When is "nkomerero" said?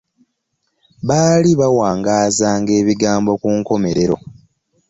3.57-4.17